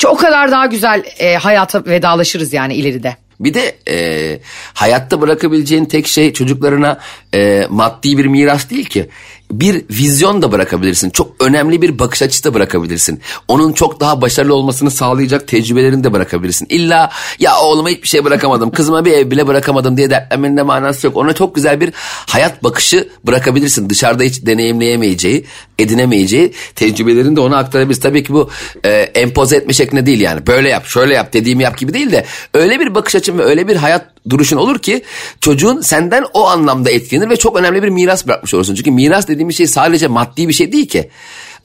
[0.06, 3.16] o kadar daha güzel e, hayata vedalaşırız yani ileride.
[3.40, 4.38] Bir de e,
[4.74, 7.00] hayatta bırakabileceğin tek şey çocuklarına
[7.34, 9.08] e, maddi bir miras değil ki.
[9.50, 11.10] Bir vizyon da bırakabilirsin.
[11.10, 13.20] Çok önemli bir bakış açısı da bırakabilirsin.
[13.48, 16.66] Onun çok daha başarılı olmasını sağlayacak tecrübelerini de bırakabilirsin.
[16.70, 21.06] İlla ya oğluma hiçbir şey bırakamadım, kızıma bir ev bile bırakamadım diye dertlenmenin de manası
[21.06, 21.16] yok.
[21.16, 21.90] Ona çok güzel bir
[22.26, 23.90] hayat bakışı bırakabilirsin.
[23.90, 25.44] Dışarıda hiç deneyimleyemeyeceği,
[25.78, 28.02] edinemeyeceği tecrübelerini de ona aktarabilirsin.
[28.02, 28.50] Tabii ki bu
[28.84, 30.46] e, empoze etme şeklinde değil yani.
[30.46, 33.68] Böyle yap, şöyle yap, dediğimi yap gibi değil de öyle bir bakış açın ve öyle
[33.68, 35.02] bir hayat duruşun olur ki
[35.40, 38.74] çocuğun senden o anlamda etkilenir ve çok önemli bir miras bırakmış olursun.
[38.74, 41.10] Çünkü miras dediğimiz şey sadece maddi bir şey değil ki.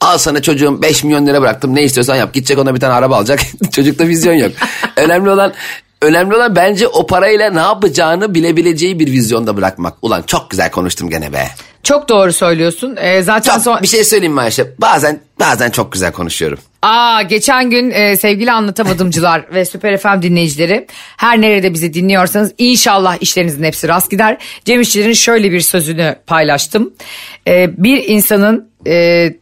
[0.00, 2.34] Al sana çocuğum 5 milyon lira bıraktım ne istiyorsan yap.
[2.34, 3.40] Gidecek ona bir tane araba alacak.
[3.72, 4.52] Çocukta vizyon yok.
[4.96, 5.52] önemli olan
[6.02, 9.94] önemli olan bence o parayla ne yapacağını bilebileceği bir vizyonda bırakmak.
[10.02, 11.48] Ulan çok güzel konuştum gene be.
[11.86, 12.96] Çok doğru söylüyorsun.
[13.00, 13.82] E, zaten Çok, son...
[13.82, 14.66] bir şey söyleyeyim mi Ayşe?
[14.78, 16.58] Bazen bazen çok güzel konuşuyorum.
[16.82, 23.16] Aa geçen gün e, sevgili anlatamadımcılar ve Süper FM dinleyicileri her nerede bizi dinliyorsanız inşallah
[23.20, 24.38] işlerinizin hepsi rast gider.
[24.64, 26.92] Cem İşçilerin şöyle bir sözünü paylaştım.
[27.48, 29.32] E, bir insanın e,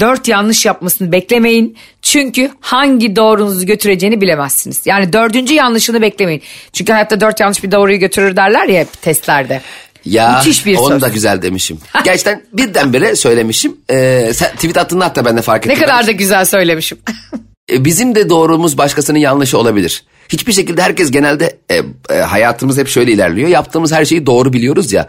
[0.00, 1.76] dört yanlış yapmasını beklemeyin.
[2.02, 4.82] Çünkü hangi doğrunuzu götüreceğini bilemezsiniz.
[4.86, 6.42] Yani dördüncü yanlışını beklemeyin.
[6.72, 9.60] Çünkü hayatta dört yanlış bir doğruyu götürür derler ya hep testlerde.
[10.08, 11.02] Ya Müthiş bir onu söz.
[11.02, 11.78] da güzel demişim.
[12.04, 13.76] Gerçekten birdenbire söylemişim.
[13.90, 15.84] Ee, sen tweet attığında hatta ben de fark Ne ettim.
[15.86, 16.98] kadar da güzel söylemişim.
[17.72, 20.04] e, bizim de doğrumuz başkasının yanlışı olabilir.
[20.28, 23.48] Hiçbir şekilde herkes genelde e, e, hayatımız hep şöyle ilerliyor.
[23.48, 25.08] Yaptığımız her şeyi doğru biliyoruz ya.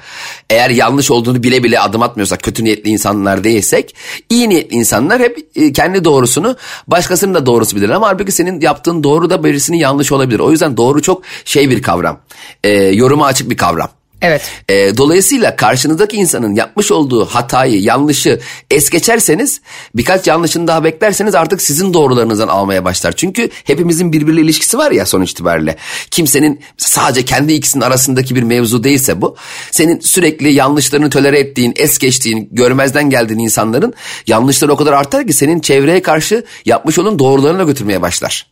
[0.50, 3.96] Eğer yanlış olduğunu bile bile adım atmıyorsak, kötü niyetli insanlar değilsek,
[4.30, 6.56] iyi niyetli insanlar hep e, kendi doğrusunu,
[6.88, 7.90] başkasının da doğrusu bilir.
[7.90, 10.40] Ama halbuki senin yaptığın doğru da birisinin yanlış olabilir.
[10.40, 12.20] O yüzden doğru çok şey bir kavram.
[12.64, 13.90] E, yoruma açık bir kavram.
[14.21, 14.41] Evet.
[14.69, 18.39] E, dolayısıyla karşınızdaki insanın yapmış olduğu hatayı, yanlışı
[18.71, 19.62] es geçerseniz
[19.95, 23.12] birkaç yanlışını daha beklerseniz artık sizin doğrularınızdan almaya başlar.
[23.12, 25.75] Çünkü hepimizin birbiriyle ilişkisi var ya sonuç itibariyle.
[26.12, 29.36] Kimsenin sadece kendi ikisinin arasındaki bir mevzu değilse bu.
[29.71, 33.93] Senin sürekli yanlışlarını tölere ettiğin, es geçtiğin, görmezden geldiğin insanların
[34.27, 38.47] yanlışları o kadar artar ki senin çevreye karşı yapmış olduğun doğrularına götürmeye başlar.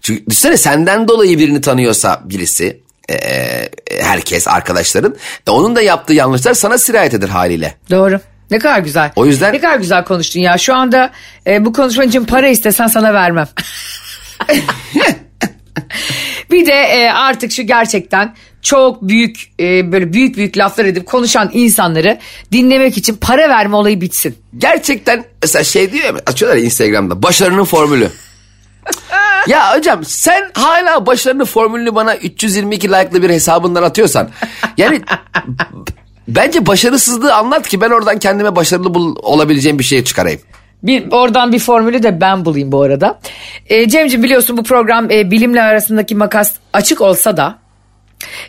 [0.00, 3.16] Çünkü düşünsene senden dolayı birini tanıyorsa birisi e,
[4.02, 5.14] herkes arkadaşların
[5.46, 7.74] e, onun da yaptığı yanlışlar sana sirayet eder haliyle.
[7.90, 8.20] Doğru.
[8.50, 9.10] Ne kadar güzel.
[9.16, 10.58] O yüzden- Ne kadar güzel konuştun ya.
[10.58, 11.10] Şu anda
[11.46, 13.48] e, bu konuşman için para istesen sana vermem.
[16.50, 21.50] bir de e, artık şu gerçekten çok büyük e, böyle büyük büyük laflar edip konuşan
[21.52, 22.18] insanları
[22.52, 24.36] dinlemek için para verme olayı bitsin.
[24.58, 28.10] Gerçekten mesela şey diyor ya açıyorlar ya Instagram'da başarının formülü.
[29.46, 34.28] ya hocam sen hala başarının formülünü bana 322 like'lı bir hesabından atıyorsan
[34.78, 35.00] yani
[36.28, 40.40] bence başarısızlığı anlat ki ben oradan kendime başarılı bul- olabileceğim bir şey çıkarayım.
[40.82, 43.20] Bir oradan bir formülü de ben bulayım bu arada.
[43.66, 47.58] E, Cemciğim biliyorsun bu program e, bilimle arasındaki makas açık olsa da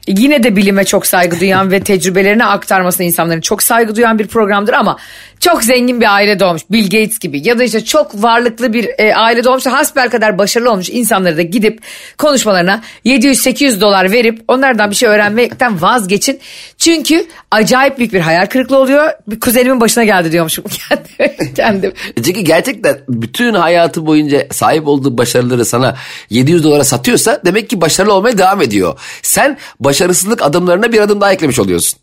[0.08, 4.74] yine de bilime çok saygı duyan ve tecrübelerini aktarmasına insanların çok saygı duyan bir programdır
[4.74, 4.98] ama
[5.40, 9.16] çok zengin bir aile doğmuş Bill Gates gibi ya da işte çok varlıklı bir e,
[9.16, 11.82] aile doğmuş hasbel kadar başarılı olmuş insanları da gidip
[12.18, 16.40] konuşmalarına 700-800 dolar verip onlardan bir şey öğrenmekten vazgeçin.
[16.78, 19.12] Çünkü acayip büyük bir hayal kırıklığı oluyor.
[19.28, 21.54] Bir kuzenimin başına geldi diyormuşum kendim.
[21.56, 21.94] kendim.
[22.16, 25.96] Çünkü gerçekten bütün hayatı boyunca sahip olduğu başarıları sana
[26.30, 29.00] 700 dolara satıyorsa demek ki başarılı olmaya devam ediyor.
[29.22, 32.00] Sen başarısızlık adımlarına bir adım daha eklemiş oluyorsun.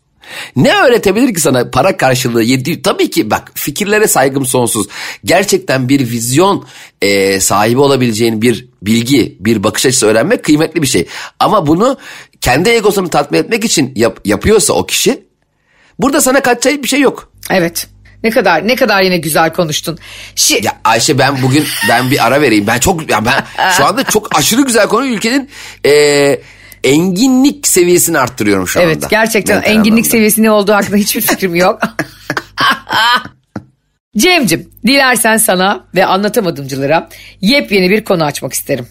[0.55, 2.81] Ne öğretebilir ki sana para karşılığı 700?
[2.81, 4.87] Tabii ki bak fikirlere saygım sonsuz.
[5.25, 6.65] Gerçekten bir vizyon
[7.01, 11.07] e, sahibi olabileceğin bir bilgi, bir bakış açısı öğrenmek kıymetli bir şey.
[11.39, 11.97] Ama bunu
[12.41, 15.23] kendi egosunu tatmin etmek için yap- yapıyorsa o kişi
[15.99, 17.31] burada sana kaçacak bir şey yok.
[17.49, 17.87] Evet.
[18.23, 19.97] Ne kadar ne kadar yine güzel konuştun.
[20.35, 22.67] Şi, Ya Ayşe ben bugün ben bir ara vereyim.
[22.67, 25.49] Ben çok ya ben şu anda çok aşırı güzel konu ülkenin
[25.85, 25.91] e,
[26.83, 28.91] enginlik seviyesini arttırıyorum şu anda.
[28.91, 30.09] evet gerçekten Mental enginlik anlamda.
[30.09, 31.79] seviyesi ne olduğu hakkında hiçbir fikrim yok.
[34.17, 37.09] Cem'cim dilersen sana ve anlatamadımcılara
[37.41, 38.87] yepyeni bir konu açmak isterim.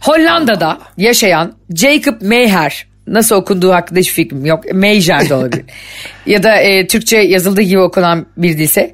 [0.00, 4.64] Hollanda'da yaşayan Jacob Meijer nasıl okunduğu hakkında hiç fikrim yok.
[4.72, 5.64] Meijer de olabilir.
[6.26, 8.92] ya da e, Türkçe yazıldığı gibi okunan bir dilse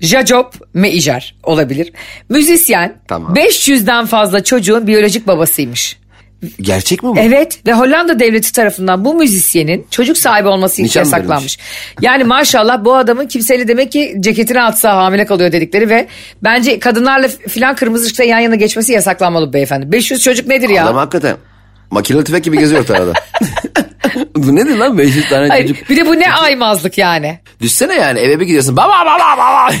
[0.00, 1.92] Jacob Meijer olabilir.
[2.28, 3.34] Müzisyen Tamam.
[3.34, 5.98] 500'den fazla çocuğun biyolojik babasıymış.
[6.60, 7.18] Gerçek mi bu?
[7.18, 11.58] Evet ve Hollanda devleti tarafından bu müzisyenin çocuk sahibi olması Nişan yasaklanmış.
[12.00, 16.06] Yani maşallah bu adamın kimseyle demek ki ceketini atsa hamile kalıyor dedikleri ve
[16.42, 19.92] bence kadınlarla filan kırmızı ışıkta yan yana geçmesi yasaklanmalı beyefendi.
[19.92, 20.84] 500 çocuk nedir ya?
[20.84, 21.36] Adam hakikaten
[21.90, 23.12] makinalı tüfek gibi geziyor ortada.
[24.36, 25.90] bu nedir lan 500 tane Hayır, çocuk?
[25.90, 27.38] bir de bu ne aymazlık yani.
[27.60, 29.70] Düşsene yani eve bir gidiyorsun baba baba baba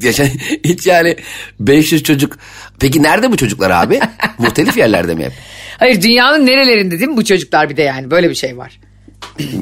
[0.00, 0.30] diye
[0.64, 1.16] hiç yani
[1.60, 2.36] 500 çocuk.
[2.80, 4.00] Peki nerede bu çocuklar abi?
[4.38, 5.32] Muhtelif yerlerde mi hep?
[5.78, 8.80] Hayır dünyanın nerelerinde değil mi bu çocuklar bir de yani böyle bir şey var.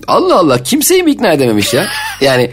[0.06, 1.86] Allah Allah kimseyi mi ikna edememiş ya?
[2.20, 2.50] Yani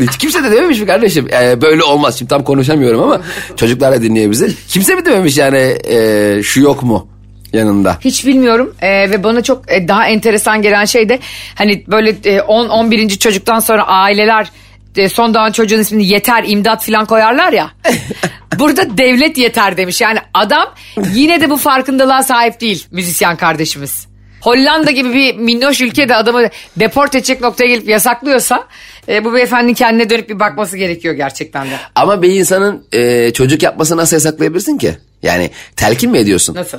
[0.00, 1.28] hiç kimse de dememiş mi kardeşim?
[1.32, 2.18] Ee, böyle olmaz.
[2.18, 3.20] Şimdi tam konuşamıyorum ama
[3.56, 4.54] çocuklar da dinliyor bizi.
[4.68, 7.08] Kimse mi dememiş yani e, şu yok mu
[7.52, 7.98] yanında?
[8.00, 11.18] Hiç bilmiyorum Ee, ve bana çok e, daha enteresan gelen şey de
[11.54, 13.18] hani böyle 10-11.
[13.18, 14.50] çocuktan sonra aileler
[14.96, 17.70] e, son doğan çocuğun ismini yeter imdat filan koyarlar ya.
[18.58, 20.74] Burada devlet yeter demiş yani adam
[21.14, 24.08] yine de bu farkındalığa sahip değil müzisyen kardeşimiz.
[24.40, 28.64] Hollanda gibi bir minnoş ülkede adamı deport edecek noktaya gelip yasaklıyorsa
[29.08, 31.76] e, bu beyefendinin kendine dönüp bir bakması gerekiyor gerçekten de.
[31.94, 34.98] Ama bir insanın e, çocuk yapmasını nasıl yasaklayabilirsin ki?
[35.22, 36.54] Yani telkin mi ediyorsun?
[36.54, 36.78] Nasıl?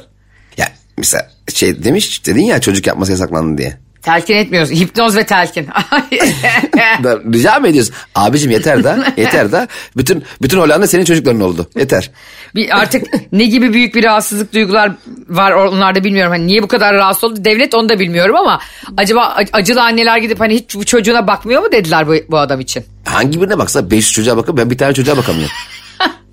[0.99, 3.77] Mesela şey demiş dedin ya çocuk yapması yasaklandı diye.
[4.01, 4.71] Telkin etmiyoruz.
[4.71, 5.67] Hipnoz ve telkin.
[7.33, 7.95] Rica mı ediyorsun?
[8.15, 11.69] Abicim yeter da yeter da bütün bütün Hollanda senin çocukların oldu.
[11.75, 12.12] Yeter.
[12.55, 14.91] Bir artık ne gibi büyük bir rahatsızlık duygular
[15.29, 16.31] var onlarda bilmiyorum.
[16.31, 18.59] Hani niye bu kadar rahatsız oldu devlet onu da bilmiyorum ama
[18.97, 22.59] acaba ac- acılı anneler gidip hani hiç bu çocuğuna bakmıyor mu dediler bu, bu adam
[22.59, 22.83] için.
[23.05, 25.55] Hangi birine baksa 500 çocuğa bakıp ben bir tane çocuğa bakamıyorum.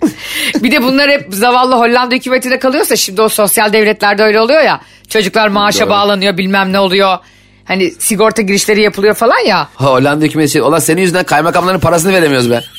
[0.63, 4.81] Bir de bunlar hep zavallı Hollanda hükümetinde kalıyorsa şimdi o sosyal devletlerde öyle oluyor ya.
[5.09, 5.91] Çocuklar maaşa Doğru.
[5.91, 7.19] bağlanıyor bilmem ne oluyor.
[7.65, 9.59] Hani sigorta girişleri yapılıyor falan ya.
[9.75, 12.61] Ha, Hollanda hükümeti şey, olan senin yüzünden kaymakamların parasını veremiyoruz be.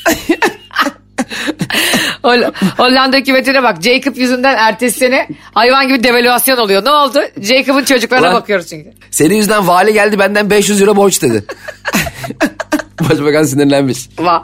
[2.24, 3.82] Hol- Hollanda hükümetine bak.
[3.82, 6.86] Jacob yüzünden ertesi sene hayvan gibi devalüasyon oluyor.
[6.86, 7.20] Ne oldu?
[7.42, 8.90] Jacob'ın çocuklarına Ulan- bakıyoruz çünkü.
[9.12, 11.44] Senin yüzünden vali geldi benden 500 euro borç dedi.
[13.10, 14.10] Başbakan sinirlenmiş.
[14.18, 14.44] Va-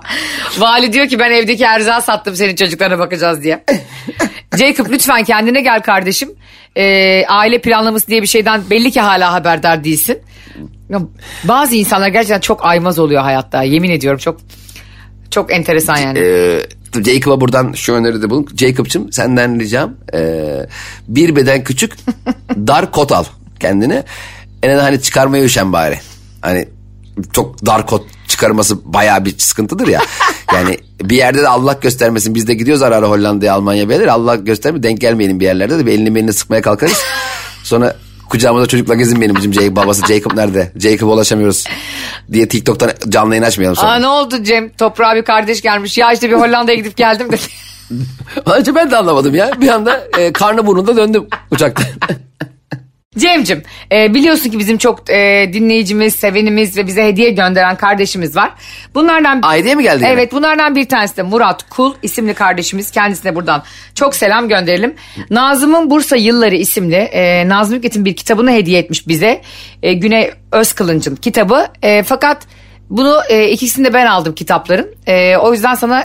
[0.58, 3.64] Vali diyor ki ben evdeki erzağı sattım senin çocuklarına bakacağız diye.
[4.58, 6.30] Jacob lütfen kendine gel kardeşim.
[6.78, 10.20] Ee, aile planlaması diye bir şeyden belli ki hala haberdar değilsin.
[10.90, 11.00] Ya,
[11.44, 13.64] bazı insanlar gerçekten çok aymaz oluyor hayatta.
[13.64, 14.40] Yemin ediyorum çok
[15.32, 16.20] çok enteresan yani.
[16.20, 16.60] Ee,
[17.06, 18.48] Jacob'a buradan şu öneride bulun.
[18.58, 20.66] Jacob'cığım senden ricam ee,
[21.08, 21.94] bir beden küçük
[22.56, 23.24] dar kot al
[23.60, 24.04] kendine.
[24.64, 26.00] En hani çıkarmaya üşen bari.
[26.42, 26.68] Hani
[27.34, 30.02] çok dar kot çıkarması bayağı bir sıkıntıdır ya.
[30.54, 32.36] Yani bir yerde de Allah göstermesin.
[32.36, 34.12] Biz de gidiyoruz ara ara Hollanda'ya, Almanya'ya bir yerlere.
[34.12, 37.04] Allah göstermesin denk gelmeyelim bir yerlerde de bir elini elini sıkmaya kalkarız.
[37.64, 37.96] Sonra
[38.30, 40.72] kucağımızda çocukla gezinmeyelim bizim Jacob, babası Jacob nerede?
[40.76, 41.64] Jacob'a ulaşamıyoruz
[42.32, 43.92] diye TikTok'tan canlı yayın açmayalım sonra.
[43.92, 44.70] Aa ne oldu Cem?
[44.70, 45.98] Toprağa bir kardeş gelmiş.
[45.98, 47.42] Ya işte bir Hollanda'ya gidip geldim dedi.
[48.46, 49.52] Önce ben de anlamadım ya.
[49.62, 51.84] Bir anda e, karnı burnunda döndüm uçakta.
[53.18, 58.52] Cem'cim e, biliyorsun ki bizim çok e, dinleyicimiz, sevenimiz ve bize hediye gönderen kardeşimiz var.
[58.96, 60.04] Bunlardan Aileye mi geldi?
[60.04, 60.12] yine?
[60.12, 62.92] Evet bunlardan bir tanesi de Murat Kul isimli kardeşimiz.
[62.92, 63.64] Kendisine buradan
[63.96, 64.96] çok selam gönderelim.
[65.30, 69.42] Nazım'ın Bursa Yılları isimli e, Nazım Hikmet'in bir kitabını hediye etmiş bize.
[69.84, 71.68] E, Güney Özkılınç'ın kitabı.
[71.82, 72.42] E, fakat
[72.90, 74.96] bunu e, ikisini de ben aldım kitapların.
[75.08, 76.02] E, o yüzden sana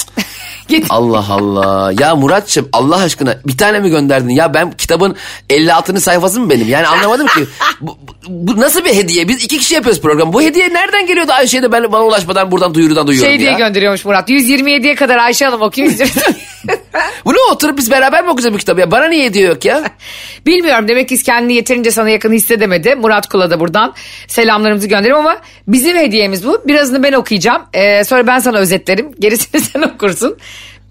[0.69, 0.87] git.
[0.91, 1.93] Allah Allah.
[2.01, 4.29] Ya Muratçım Allah aşkına bir tane mi gönderdin?
[4.29, 5.17] Ya ben kitabın
[5.51, 6.01] 56.
[6.01, 6.69] sayfası mı benim?
[6.69, 7.41] Yani anlamadım ki.
[7.81, 9.29] Bu, bu- nasıl bir hediye?
[9.29, 10.33] Biz iki kişi yapıyoruz programı.
[10.33, 13.59] Bu hediye nereden geliyordu Ayşe'ye de ben bana ulaşmadan buradan duyurudan duyuyorum Şey diye ya.
[13.59, 14.31] gönderiyormuş Murat.
[14.31, 15.93] 127'ye kadar Ayşe Hanım okuyun.
[17.25, 18.91] Bu ne oturup biz beraber mi okuyacağız bu kitabı ya?
[18.91, 19.85] Bana niye hediye yok ya?
[20.47, 22.95] Bilmiyorum demek ki kendini yeterince sana yakın hissedemedi.
[22.95, 23.95] Murat Kul'a da buradan
[24.29, 26.63] selamlarımızı gönderiyorum ama bizim hediyemiz bu.
[26.67, 27.63] Birazını ben okuyacağım.
[27.73, 29.13] Ee, sonra ben sana özetlerim.
[29.19, 30.37] Gerisini sen okursun.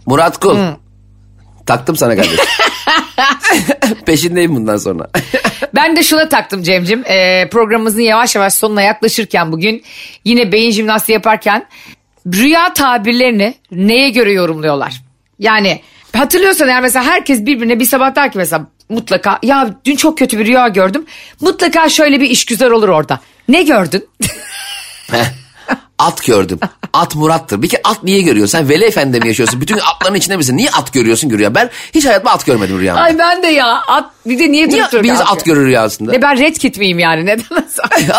[0.06, 0.58] Murat Kul.
[1.66, 2.46] Taktım sana kardeşim.
[4.06, 5.08] Peşindeyim bundan sonra.
[5.76, 7.04] Ben de şuna taktım Cem'cim.
[7.06, 9.84] Ee, programımızın yavaş yavaş sonuna yaklaşırken bugün
[10.24, 11.68] yine beyin jimnastiği yaparken
[12.34, 15.02] rüya tabirlerini neye göre yorumluyorlar?
[15.40, 15.82] Yani
[16.18, 20.40] hatırlıyorsan eğer mesela herkes birbirine bir sabah der ki mesela mutlaka ya dün çok kötü
[20.40, 21.06] bir rüya gördüm.
[21.42, 23.20] Mutlaka şöyle bir iş güzel olur orada.
[23.48, 24.10] Ne gördün?
[26.00, 26.60] At gördüm.
[26.94, 27.62] At Murat'tır.
[27.62, 28.52] Bir kere at niye görüyorsun?
[28.58, 29.62] Sen Veli Efendi mi yaşıyorsun?
[29.62, 30.58] Bütün atların içinde misin?
[30.58, 31.56] Niye at görüyorsun görüyor?
[31.56, 33.02] Ben hiç hayatımda at görmedim rüyamda.
[33.02, 36.12] Ay ben de ya at bir de niye Niye durup durup birisi at görür rüyasında?
[36.12, 37.44] Ne ben red kit miyim yani neden?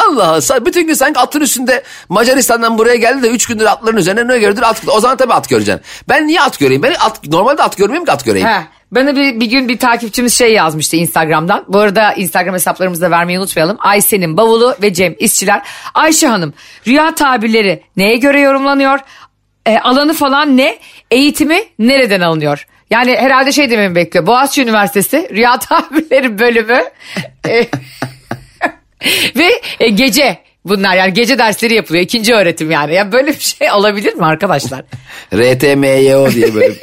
[0.09, 0.67] Allah Allah.
[0.67, 4.63] Bütün gün sanki atın üstünde Macaristan'dan buraya geldi de 3 gündür atların üzerine ne gördün?
[4.63, 5.83] At, o zaman tabii at göreceksin.
[6.09, 6.83] Ben niye at göreyim?
[6.83, 8.49] Ben at, normalde at görmeyeyim ki at göreyim.
[8.49, 8.67] He.
[8.91, 11.65] Bana bir, bir gün bir takipçimiz şey yazmıştı Instagram'dan.
[11.69, 13.77] Bu arada Instagram hesaplarımızı da vermeyi unutmayalım.
[13.81, 15.63] Ayşe'nin bavulu ve Cem İşçiler.
[15.95, 16.55] Ayşe Hanım
[16.87, 18.99] rüya tabirleri neye göre yorumlanıyor?
[19.67, 20.79] E, alanı falan ne?
[21.11, 22.67] Eğitimi nereden alınıyor?
[22.91, 24.27] Yani herhalde şey dememi bekliyor.
[24.27, 26.85] Boğaziçi Üniversitesi Rüya Tabirleri bölümü
[27.49, 27.67] e,
[29.37, 32.05] ve e, gece bunlar yani gece dersleri yapılıyor.
[32.05, 32.95] ikinci öğretim yani.
[32.95, 34.85] Ya böyle bir şey olabilir mi arkadaşlar?
[35.35, 36.75] RTMYO diye böyle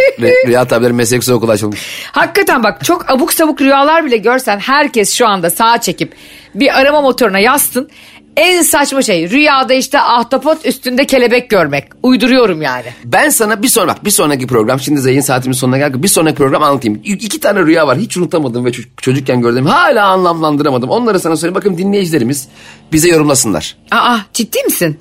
[0.47, 1.79] Rüya Tableri Meslek Okulu açılmış.
[2.11, 6.13] Hakikaten bak çok abuk sabuk rüyalar bile görsen herkes şu anda sağa çekip
[6.55, 7.89] bir arama motoruna yazsın.
[8.37, 11.87] En saçma şey rüyada işte ahtapot üstünde kelebek görmek.
[12.03, 12.85] Uyduruyorum yani.
[13.05, 16.03] Ben sana bir sonra bak bir sonraki program şimdi yayın saatimin sonuna geldik.
[16.03, 17.01] Bir sonraki program anlatayım.
[17.03, 19.65] İki tane rüya var hiç unutamadım ve ço- çocukken gördüm.
[19.65, 20.89] Hala anlamlandıramadım.
[20.89, 21.55] Onları sana söyleyeyim.
[21.55, 22.47] Bakın dinleyicilerimiz
[22.91, 23.75] bize yorumlasınlar.
[23.91, 24.99] Aa ciddi misin?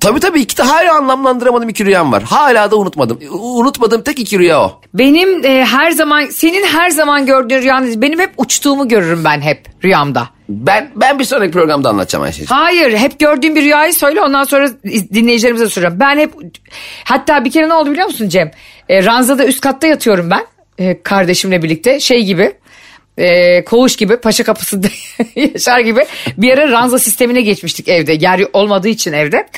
[0.00, 2.22] Tabii tabii iki de hala anlamlandıramadım iki rüyam var.
[2.22, 3.18] Hala da unutmadım.
[3.32, 4.80] Unutmadığım tek iki rüya o.
[4.94, 8.02] Benim e, her zaman senin her zaman gördüğün rüyan.
[8.02, 10.28] Benim hep uçtuğumu görürüm ben hep rüyamda.
[10.48, 12.48] Ben ben bir sonraki programda anlatacağım Ayşe'ciğim.
[12.48, 16.00] Hayır hep gördüğüm bir rüyayı söyle ondan sonra iz- dinleyicilerimize soruyorum.
[16.00, 16.30] Ben hep
[17.04, 18.50] hatta bir kere ne oldu biliyor musun Cem?
[18.88, 20.42] E, ranzada üst katta yatıyorum ben
[20.78, 22.52] e, kardeşimle birlikte şey gibi
[23.18, 24.86] e, koğuş gibi paşa kapısında
[25.36, 26.04] yaşar gibi
[26.36, 29.48] bir ara ranza sistemine geçmiştik evde yer olmadığı için evde.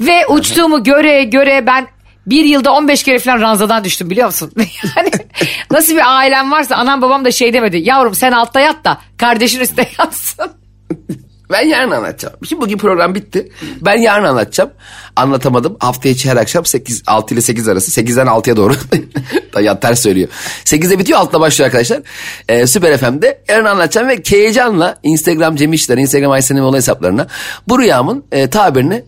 [0.00, 1.86] Ve uçtuğumu göre göre ben
[2.26, 4.52] bir yılda 15 kere falan ranzadan düştüm biliyor musun?
[4.96, 5.10] Yani
[5.70, 7.76] nasıl bir ailem varsa anam babam da şey demedi.
[7.76, 10.50] Yavrum sen altta yat da kardeşin üstte yatsın.
[11.52, 12.34] Ben yarın anlatacağım.
[12.48, 13.48] Şimdi bugün program bitti.
[13.80, 14.70] Ben yarın anlatacağım.
[15.16, 15.76] Anlatamadım.
[15.80, 18.00] Hafta içi her akşam 8, 6 ile 8 arası.
[18.00, 18.74] 8'den 6'ya doğru.
[19.62, 20.28] ya ters söylüyor.
[20.64, 22.00] 8'de bitiyor 6'da başlıyor arkadaşlar.
[22.48, 27.26] Ee, Süper FM'de yarın anlatacağım ve heyecanla Instagram Cem İşler, Instagram Aysen'in olay hesaplarına
[27.68, 29.04] bu rüyamın e, tabirini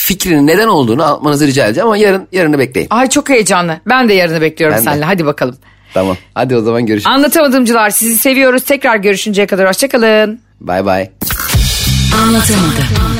[0.00, 2.88] fikrinin neden olduğunu anlatmanızı rica edeceğim ama yarın yarını bekleyin.
[2.90, 3.80] Ay çok heyecanlı.
[3.88, 4.90] Ben de yarını bekliyorum Ben de.
[4.90, 5.04] seninle.
[5.04, 5.56] Hadi bakalım.
[5.94, 6.16] Tamam.
[6.34, 7.06] Hadi o zaman görüşürüz.
[7.14, 8.64] Anlatamadımcılar sizi seviyoruz.
[8.64, 10.40] Tekrar görüşünceye kadar hoşçakalın.
[10.60, 11.10] Bay bay.
[12.22, 13.11] Anlatamadım.